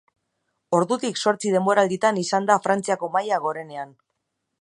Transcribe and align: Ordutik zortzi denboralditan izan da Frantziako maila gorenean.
Ordutik 0.77 1.19
zortzi 1.25 1.53
denboralditan 1.55 2.17
izan 2.21 2.47
da 2.51 2.57
Frantziako 2.65 3.11
maila 3.17 3.39
gorenean. 3.45 3.93